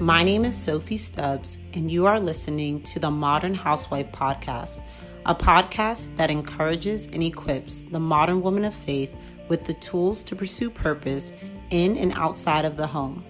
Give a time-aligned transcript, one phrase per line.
[0.00, 4.80] My name is Sophie Stubbs, and you are listening to the Modern Housewife Podcast,
[5.26, 9.14] a podcast that encourages and equips the modern woman of faith
[9.48, 11.34] with the tools to pursue purpose
[11.68, 13.22] in and outside of the home.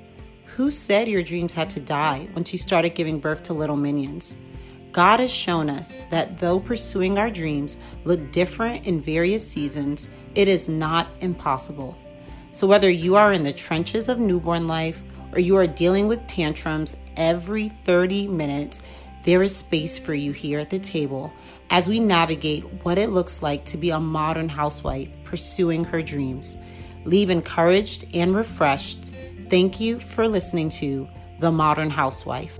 [0.45, 4.37] Who said your dreams had to die once you started giving birth to little minions?
[4.93, 10.46] God has shown us that though pursuing our dreams look different in various seasons, it
[10.46, 11.98] is not impossible.
[12.52, 15.02] So, whether you are in the trenches of newborn life
[15.33, 18.80] or you are dealing with tantrums every 30 minutes,
[19.23, 21.33] there is space for you here at the table
[21.69, 26.57] as we navigate what it looks like to be a modern housewife pursuing her dreams.
[27.05, 29.12] Leave encouraged and refreshed.
[29.48, 32.59] Thank you for listening to The Modern Housewife.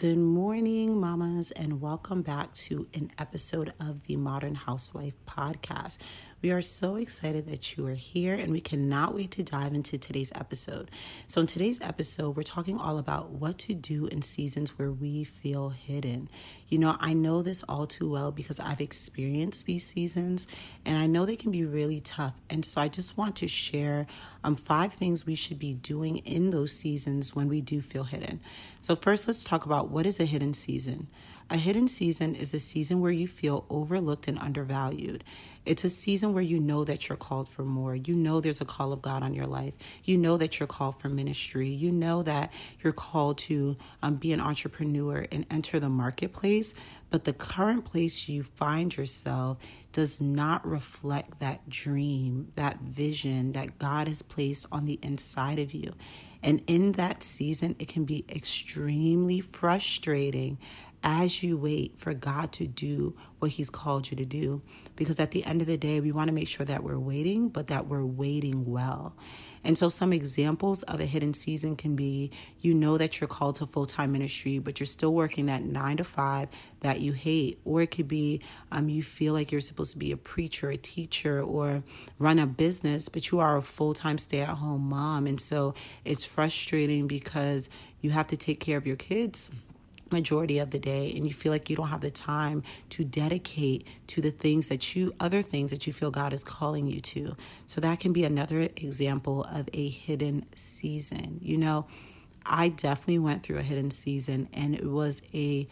[0.00, 5.98] Good morning, mamas, and welcome back to an episode of the Modern Housewife podcast.
[6.42, 9.98] We are so excited that you are here and we cannot wait to dive into
[9.98, 10.90] today's episode.
[11.26, 15.24] So, in today's episode, we're talking all about what to do in seasons where we
[15.24, 16.30] feel hidden.
[16.68, 20.46] You know, I know this all too well because I've experienced these seasons
[20.86, 22.40] and I know they can be really tough.
[22.48, 24.06] And so, I just want to share
[24.42, 28.40] um, five things we should be doing in those seasons when we do feel hidden.
[28.80, 31.08] So, first, let's talk about what is a hidden season.
[31.52, 35.24] A hidden season is a season where you feel overlooked and undervalued.
[35.66, 37.96] It's a season where you know that you're called for more.
[37.96, 39.74] You know there's a call of God on your life.
[40.04, 41.68] You know that you're called for ministry.
[41.68, 46.72] You know that you're called to um, be an entrepreneur and enter the marketplace.
[47.10, 49.58] But the current place you find yourself
[49.92, 55.74] does not reflect that dream, that vision that God has placed on the inside of
[55.74, 55.94] you.
[56.42, 60.58] And in that season, it can be extremely frustrating
[61.02, 64.62] as you wait for God to do what He's called you to do.
[64.96, 67.48] Because at the end of the day, we want to make sure that we're waiting,
[67.48, 69.14] but that we're waiting well.
[69.62, 73.56] And so, some examples of a hidden season can be you know that you're called
[73.56, 76.48] to full time ministry, but you're still working that nine to five
[76.80, 77.60] that you hate.
[77.64, 78.40] Or it could be
[78.72, 81.82] um, you feel like you're supposed to be a preacher, a teacher, or
[82.18, 85.26] run a business, but you are a full time stay at home mom.
[85.26, 85.74] And so,
[86.04, 87.68] it's frustrating because
[88.00, 89.50] you have to take care of your kids
[90.12, 93.86] majority of the day and you feel like you don't have the time to dedicate
[94.08, 97.36] to the things that you other things that you feel God is calling you to.
[97.66, 101.38] So that can be another example of a hidden season.
[101.42, 101.86] You know,
[102.44, 105.68] I definitely went through a hidden season and it was a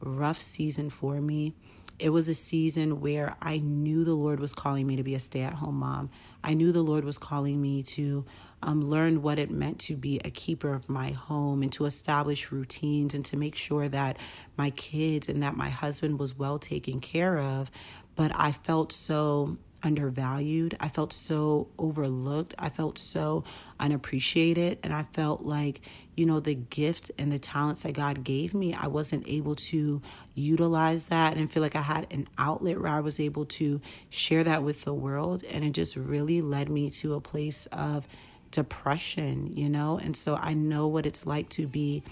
[0.00, 1.54] rough season for me.
[1.98, 5.20] It was a season where I knew the Lord was calling me to be a
[5.20, 6.10] stay at home mom.
[6.44, 8.24] I knew the Lord was calling me to
[8.62, 12.50] um, learn what it meant to be a keeper of my home and to establish
[12.50, 14.16] routines and to make sure that
[14.56, 17.70] my kids and that my husband was well taken care of.
[18.14, 20.76] But I felt so undervalued.
[20.80, 22.54] I felt so overlooked.
[22.58, 23.44] I felt so
[23.78, 24.78] unappreciated.
[24.82, 25.82] And I felt like,
[26.16, 30.02] you know, the gift and the talents that God gave me, I wasn't able to
[30.34, 33.80] utilize that and feel like I had an outlet where I was able to
[34.10, 35.44] share that with the world.
[35.44, 38.06] And it just really led me to a place of
[38.50, 39.98] depression, you know?
[39.98, 42.02] And so I know what it's like to be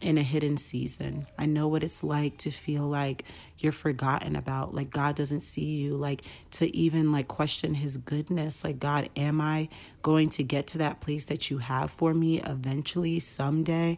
[0.00, 1.26] in a hidden season.
[1.38, 3.24] I know what it's like to feel like
[3.58, 6.22] you're forgotten about, like God doesn't see you, like
[6.52, 9.68] to even like question his goodness, like God, am I
[10.02, 13.96] going to get to that place that you have for me eventually someday?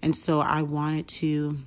[0.00, 1.58] And so I wanted to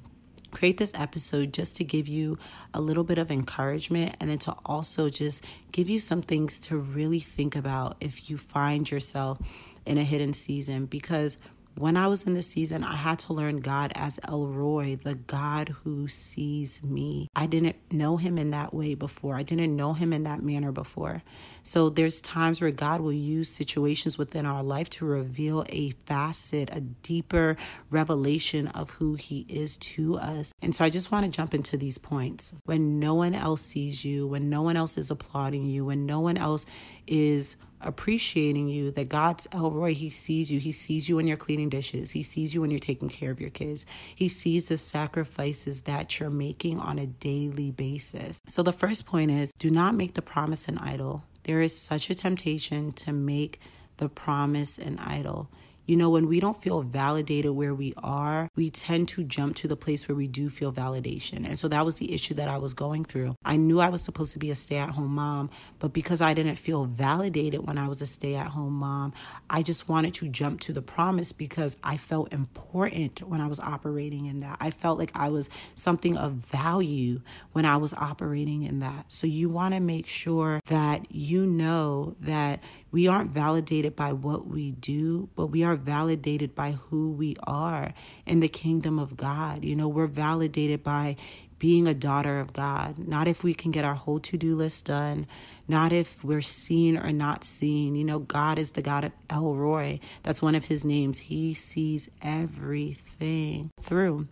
[0.55, 2.37] create this episode just to give you
[2.73, 5.43] a little bit of encouragement and then to also just
[5.73, 9.37] give you some things to really think about if you find yourself
[9.85, 11.37] in a hidden season because
[11.77, 15.15] when I was in the season, I had to learn God as El Roi, the
[15.15, 17.27] God who sees me.
[17.35, 19.35] I didn't know him in that way before.
[19.35, 21.21] I didn't know him in that manner before.
[21.63, 26.69] So there's times where God will use situations within our life to reveal a facet,
[26.71, 27.57] a deeper
[27.89, 30.53] revelation of who he is to us.
[30.61, 32.53] And so I just want to jump into these points.
[32.65, 36.19] When no one else sees you, when no one else is applauding you, when no
[36.19, 36.65] one else
[37.07, 40.59] is appreciating you that God's El Roi, He sees you.
[40.59, 42.11] He sees you when you're cleaning dishes.
[42.11, 43.85] He sees you when you're taking care of your kids.
[44.13, 48.41] He sees the sacrifices that you're making on a daily basis.
[48.47, 51.23] So the first point is do not make the promise an idol.
[51.43, 53.59] There is such a temptation to make
[53.97, 55.49] the promise an idol.
[55.85, 59.67] You know, when we don't feel validated where we are, we tend to jump to
[59.67, 61.45] the place where we do feel validation.
[61.45, 63.35] And so that was the issue that I was going through.
[63.45, 65.49] I knew I was supposed to be a stay at home mom,
[65.79, 69.13] but because I didn't feel validated when I was a stay at home mom,
[69.49, 73.59] I just wanted to jump to the promise because I felt important when I was
[73.59, 74.57] operating in that.
[74.59, 77.21] I felt like I was something of value
[77.51, 79.05] when I was operating in that.
[79.11, 82.61] So you want to make sure that you know that
[82.95, 87.93] we aren't validated by what we do, but we are validated by who we are
[88.25, 89.65] in the kingdom of God.
[89.65, 91.17] You know, we're validated by
[91.59, 94.85] being a daughter of God, not if we can get our whole to do list
[94.85, 95.27] done,
[95.67, 97.95] not if we're seen or not seen.
[97.95, 99.99] You know, God is the God of El Roi.
[100.23, 101.19] That's one of his names.
[101.19, 104.29] He sees everything through.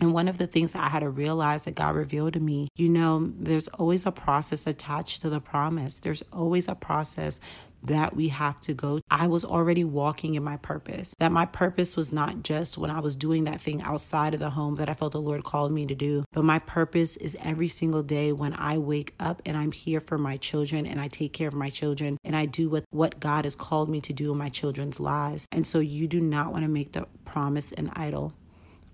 [0.00, 2.68] And one of the things that I had to realize that God revealed to me,
[2.76, 6.00] you know, there's always a process attached to the promise.
[6.00, 7.38] There's always a process
[7.82, 9.00] that we have to go.
[9.10, 11.14] I was already walking in my purpose.
[11.18, 14.50] That my purpose was not just when I was doing that thing outside of the
[14.50, 17.68] home that I felt the Lord called me to do, but my purpose is every
[17.68, 21.32] single day when I wake up and I'm here for my children and I take
[21.32, 24.32] care of my children and I do what, what God has called me to do
[24.32, 25.46] in my children's lives.
[25.50, 28.34] And so you do not want to make the promise an idol.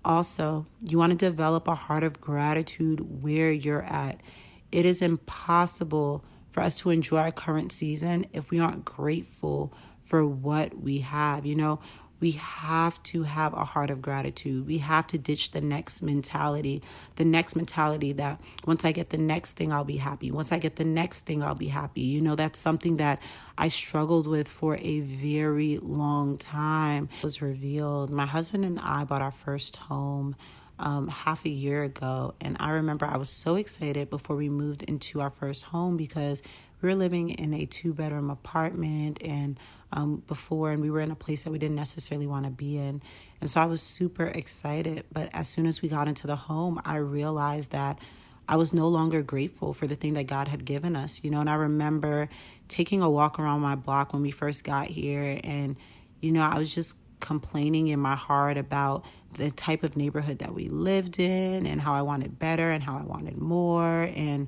[0.07, 4.21] Also, you want to develop a heart of gratitude where you're at.
[4.71, 9.73] It is impossible for us to enjoy our current season if we aren't grateful
[10.05, 11.45] for what we have.
[11.45, 11.79] You know,
[12.19, 14.65] we have to have a heart of gratitude.
[14.65, 16.81] We have to ditch the next mentality,
[17.15, 20.31] the next mentality that once I get the next thing, I'll be happy.
[20.31, 22.01] Once I get the next thing, I'll be happy.
[22.01, 23.21] You know, that's something that
[23.57, 27.09] I struggled with for a very long time.
[27.17, 28.09] It was revealed.
[28.09, 30.35] My husband and I bought our first home
[30.79, 32.35] um, half a year ago.
[32.41, 36.41] And I remember I was so excited before we moved into our first home because
[36.81, 39.59] we were living in a two bedroom apartment and
[39.91, 42.77] um, before, and we were in a place that we didn't necessarily want to be
[42.77, 43.01] in.
[43.39, 45.05] And so I was super excited.
[45.11, 47.99] But as soon as we got into the home, I realized that
[48.49, 51.39] I was no longer grateful for the thing that God had given us, you know.
[51.39, 52.29] And I remember
[52.67, 55.75] taking a walk around my block when we first got here, and,
[56.21, 59.03] you know, I was just complaining in my heart about
[59.33, 62.97] the type of neighborhood that we lived in and how I wanted better and how
[62.97, 64.03] I wanted more.
[64.15, 64.47] And,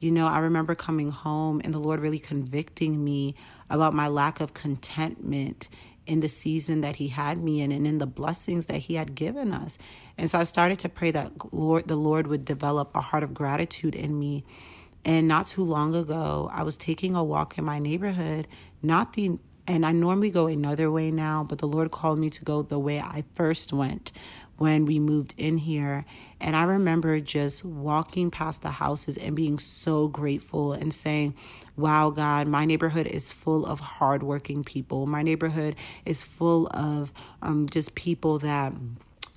[0.00, 3.34] you know, I remember coming home and the Lord really convicting me
[3.68, 5.68] about my lack of contentment
[6.06, 9.14] in the season that he had me in and in the blessings that he had
[9.14, 9.78] given us.
[10.16, 13.34] And so I started to pray that Lord the Lord would develop a heart of
[13.34, 14.44] gratitude in me.
[15.04, 18.48] And not too long ago, I was taking a walk in my neighborhood,
[18.82, 22.44] not the and I normally go another way now, but the Lord called me to
[22.44, 24.10] go the way I first went
[24.60, 26.04] when we moved in here.
[26.38, 31.34] And I remember just walking past the houses and being so grateful and saying,
[31.78, 35.06] Wow, God, my neighborhood is full of hardworking people.
[35.06, 37.10] My neighborhood is full of
[37.40, 38.74] um, just people that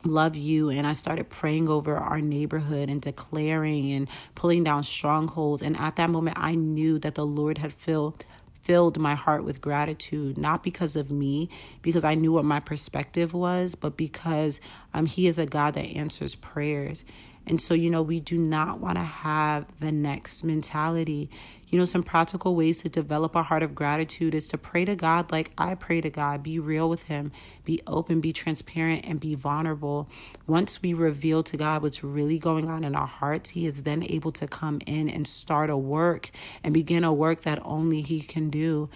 [0.06, 5.62] love you and i started praying over our neighborhood and declaring and pulling down strongholds
[5.62, 8.26] and at that moment i knew that the lord had filled
[8.64, 11.50] filled my heart with gratitude, not because of me,
[11.82, 14.60] because I knew what my perspective was, but because
[14.94, 17.04] um, He is a God that answers prayers.
[17.46, 21.30] And so, you know, we do not want to have the next mentality.
[21.74, 24.96] You know, some practical ways to develop a heart of gratitude is to pray to
[24.96, 26.44] God like I pray to God.
[26.44, 27.32] Be real with Him,
[27.66, 30.08] be open, be transparent, and be vulnerable.
[30.46, 34.06] Once we reveal to God what's really going on in our hearts, He is then
[34.08, 36.30] able to come in and start a work
[36.64, 38.88] and begin a work that only He can do.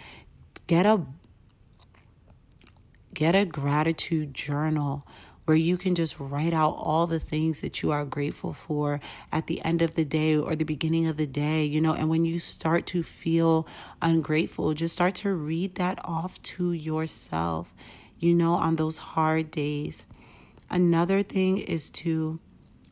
[0.68, 1.02] Get a
[3.16, 5.04] get a gratitude journal
[5.48, 9.00] where you can just write out all the things that you are grateful for
[9.32, 11.94] at the end of the day or the beginning of the day, you know.
[11.94, 13.66] And when you start to feel
[14.02, 17.74] ungrateful, just start to read that off to yourself,
[18.20, 20.04] you know, on those hard days.
[20.70, 22.42] Another thing is to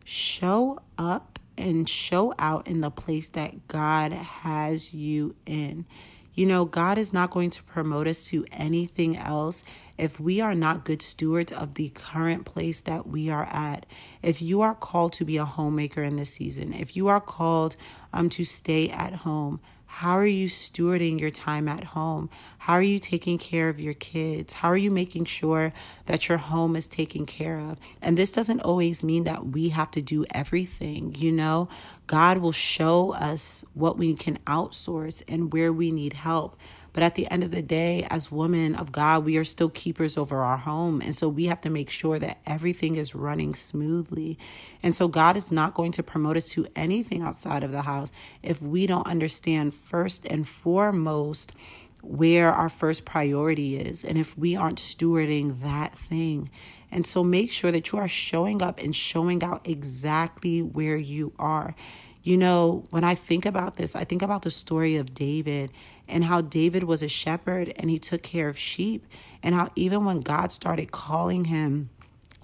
[0.06, 5.86] show up and show out in the place that God has you in.
[6.36, 9.63] You know, God is not going to promote us to anything else
[9.98, 13.86] if we are not good stewards of the current place that we are at.
[14.22, 17.77] If you are called to be a homemaker in this season, if you are called
[18.12, 19.62] um, to stay at home,
[20.00, 22.30] how are you stewarding your time at home?
[22.58, 24.52] How are you taking care of your kids?
[24.52, 25.72] How are you making sure
[26.08, 27.80] that your home is taken care of?
[28.02, 31.70] And this doesn't always mean that we have to do everything, you know?
[32.08, 36.58] God will show us what we can outsource and where we need help.
[36.96, 40.18] But at the end of the day, as women of God, we are still keepers
[40.18, 41.02] over our home.
[41.02, 44.40] And so we have to make sure that everything is running smoothly.
[44.82, 48.14] And so God is not going to promote us to anything outside of the house
[48.42, 51.52] if we don't understand first and foremost
[52.02, 56.50] where our first priority is and if we aren't stewarding that thing.
[56.92, 61.34] And so make sure that you are showing up and showing out exactly where you
[61.38, 61.75] are.
[62.25, 65.72] You know, when I think about this, I think about the story of David
[66.08, 69.05] and how David was a shepherd and he took care of sheep,
[69.44, 71.91] and how even when God started calling him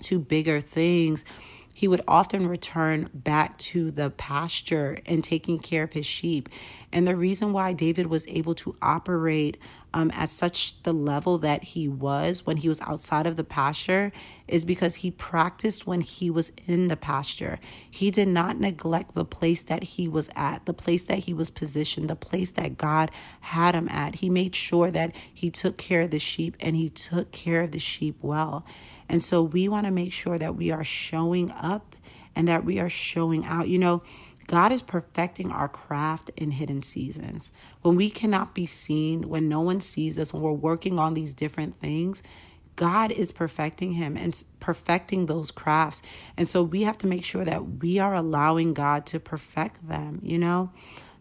[0.04, 1.26] to bigger things,
[1.74, 6.50] he would often return back to the pasture and taking care of his sheep.
[6.92, 9.58] And the reason why David was able to operate
[9.94, 14.12] um, at such the level that he was when he was outside of the pasture
[14.48, 17.60] is because he practiced when he was in the pasture.
[17.90, 21.50] He did not neglect the place that he was at, the place that he was
[21.50, 23.12] positioned, the place that God
[23.42, 24.16] had him at.
[24.16, 27.72] He made sure that he took care of the sheep and he took care of
[27.72, 28.66] the sheep well.
[29.12, 31.98] And so we want to make sure that we are showing up
[32.34, 33.68] and that we are showing out.
[33.68, 34.04] You know,
[34.48, 37.52] God is perfecting our craft in hidden seasons.
[37.82, 41.34] When we cannot be seen, when no one sees us, when we're working on these
[41.34, 42.24] different things,
[42.78, 46.02] God is perfecting him and perfecting those crafts.
[46.38, 50.22] And so we have to make sure that we are allowing God to perfect them,
[50.24, 50.72] you know?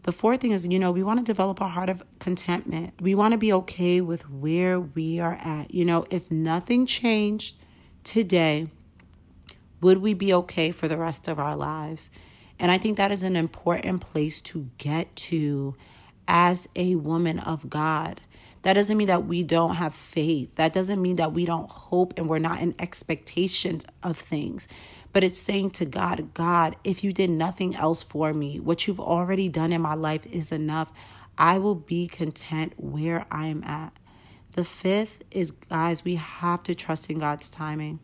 [0.03, 2.93] The fourth thing is, you know, we want to develop a heart of contentment.
[3.01, 5.73] We want to be okay with where we are at.
[5.73, 7.57] You know, if nothing changed,
[8.03, 8.67] today,
[9.81, 12.09] would we be okay for the rest of our lives?
[12.59, 15.75] And I think that is an important place to get to
[16.27, 18.21] as a woman of God.
[18.61, 20.53] That doesn't mean that we don't have faith.
[20.55, 24.67] That doesn't mean that we don't hope and we're not in expectations of things.
[25.13, 28.99] But it's saying to God, God, if you did nothing else for me, what you've
[28.99, 30.91] already done in my life is enough.
[31.37, 33.93] I will be content where I am at.
[34.53, 37.99] The fifth is, guys, we have to trust in God's timing.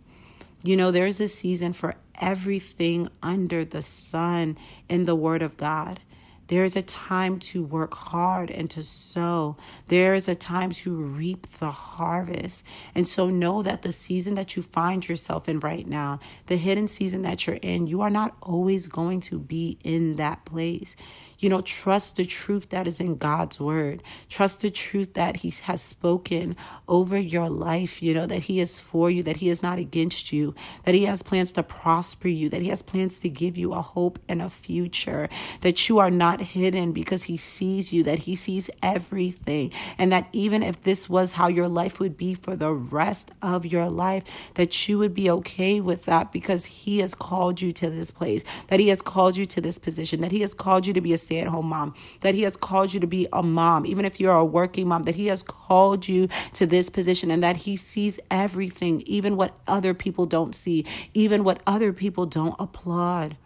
[0.64, 4.58] You know, there's a season for everything under the sun
[4.90, 6.00] in the Word of God.
[6.48, 9.58] There is a time to work hard and to sow.
[9.88, 12.64] There is a time to reap the harvest.
[12.96, 16.88] And so know that the season that you find yourself in right now, the hidden
[16.88, 20.96] season that you're in, you are not always going to be in that place.
[21.40, 24.02] You know, trust the truth that is in God's word.
[24.28, 26.56] Trust the truth that He has spoken
[26.88, 30.34] over your life, you know, that He is for you, that He is not against
[30.34, 33.74] you, that He has plans to prosper you, that He has plans to give you
[33.74, 35.30] a hope and a future,
[35.62, 40.30] that you are not hidden because He sees you, that He sees everything, and that
[40.32, 44.24] even if this was how your life would be for the rest of your life,
[44.56, 48.44] that you would be okay with that because He has called you to this place,
[48.68, 51.14] that He has called you to this position, that He has called you to be
[51.14, 54.06] a stay at home mom, that He has called you to be a mom, even
[54.06, 57.58] if you're a working mom, that He has called you to this position and that
[57.58, 63.38] He sees everything, even what other people don't see, even what other people don't applaud.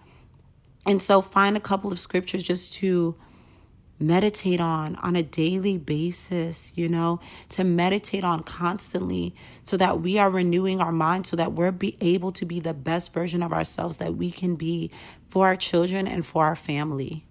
[0.86, 3.16] And so find a couple of scriptures just to
[4.02, 7.20] meditate on on a daily basis, you know,
[7.50, 11.98] to meditate on constantly so that we are renewing our mind so that we're be
[12.02, 14.90] able to be the best version of ourselves that we can be
[15.30, 17.26] for our children and for our family.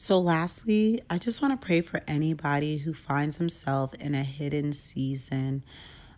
[0.00, 4.72] So, lastly, I just want to pray for anybody who finds himself in a hidden
[4.72, 5.64] season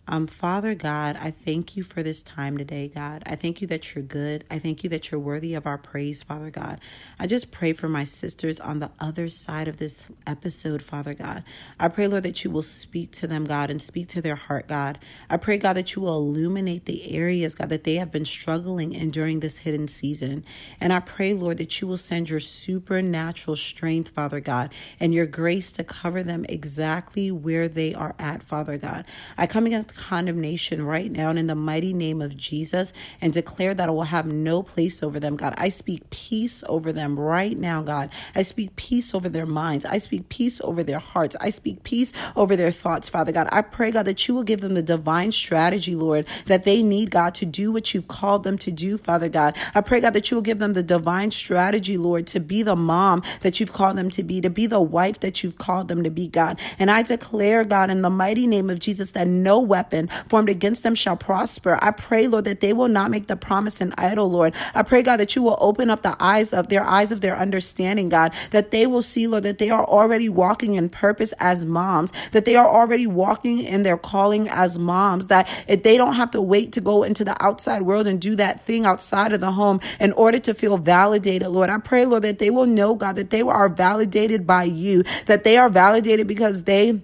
[0.07, 3.23] um, Father God, I thank you for this time today, God.
[3.25, 4.43] I thank you that you're good.
[4.49, 6.81] I thank you that you're worthy of our praise, Father God.
[7.19, 11.43] I just pray for my sisters on the other side of this episode, Father God.
[11.79, 14.67] I pray, Lord, that you will speak to them, God, and speak to their heart,
[14.67, 14.97] God.
[15.29, 18.93] I pray, God, that you will illuminate the areas, God, that they have been struggling
[18.93, 20.43] in during this hidden season.
[20.81, 25.27] And I pray, Lord, that you will send your supernatural strength, Father God, and your
[25.27, 29.05] grace to cover them exactly where they are at, Father God.
[29.37, 33.73] I come against condemnation right now and in the mighty name of Jesus and declare
[33.73, 35.53] that it will have no place over them, God.
[35.57, 38.09] I speak peace over them right now, God.
[38.35, 39.85] I speak peace over their minds.
[39.85, 41.35] I speak peace over their hearts.
[41.41, 43.47] I speak peace over their thoughts, Father God.
[43.51, 47.11] I pray, God, that you will give them the divine strategy, Lord, that they need,
[47.11, 49.55] God, to do what you've called them to do, Father God.
[49.75, 52.75] I pray, God, that you will give them the divine strategy, Lord, to be the
[52.75, 56.03] mom that you've called them to be, to be the wife that you've called them
[56.03, 56.59] to be, God.
[56.79, 60.49] And I declare, God, in the mighty name of Jesus, that no weapon weapon formed
[60.49, 61.79] against them shall prosper.
[61.81, 64.53] I pray, Lord, that they will not make the promise an idol, Lord.
[64.75, 67.35] I pray, God, that you will open up the eyes of their eyes of their
[67.35, 71.65] understanding, God, that they will see, Lord, that they are already walking in purpose as
[71.65, 76.29] moms, that they are already walking in their calling as moms, that they don't have
[76.31, 79.51] to wait to go into the outside world and do that thing outside of the
[79.51, 81.71] home in order to feel validated, Lord.
[81.71, 85.43] I pray, Lord, that they will know, God, that they are validated by you, that
[85.43, 87.01] they are validated because they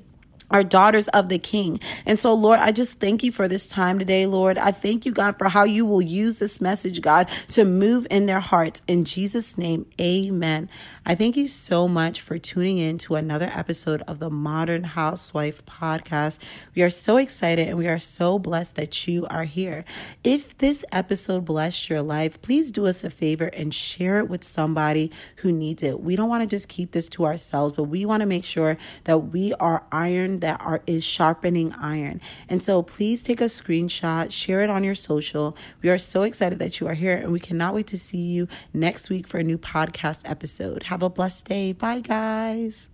[0.51, 1.79] are daughters of the king.
[2.05, 4.57] And so, Lord, I just thank you for this time today, Lord.
[4.57, 8.25] I thank you, God, for how you will use this message, God, to move in
[8.25, 8.81] their hearts.
[8.87, 10.69] In Jesus' name, amen.
[11.05, 15.65] I thank you so much for tuning in to another episode of the Modern Housewife
[15.65, 16.39] podcast.
[16.75, 19.85] We are so excited and we are so blessed that you are here.
[20.23, 24.43] If this episode blessed your life, please do us a favor and share it with
[24.43, 26.01] somebody who needs it.
[26.01, 28.77] We don't want to just keep this to ourselves, but we want to make sure
[29.05, 32.21] that we are iron that are is sharpening iron.
[32.49, 35.55] And so please take a screenshot, share it on your social.
[35.81, 38.47] We are so excited that you are here and we cannot wait to see you
[38.73, 40.83] next week for a new podcast episode.
[40.83, 41.73] Have a blessed day.
[41.73, 42.89] Bye guys.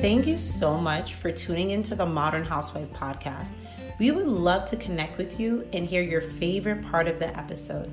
[0.00, 3.54] Thank you so much for tuning into the Modern Housewife podcast.
[3.98, 7.92] We would love to connect with you and hear your favorite part of the episode.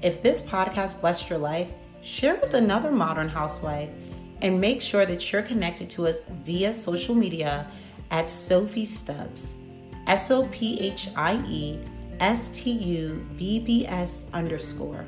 [0.00, 1.68] If this podcast blessed your life,
[2.02, 3.90] share with another modern housewife
[4.42, 7.66] and make sure that you're connected to us via social media
[8.10, 9.56] at Sophie Stubbs,
[10.06, 11.78] S O P H I E
[12.20, 15.04] S T U B B S underscore.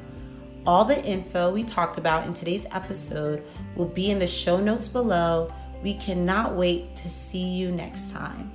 [0.66, 4.86] All the info we talked about in today's episode will be in the show notes
[4.86, 5.52] below.
[5.82, 8.52] We cannot wait to see you next time.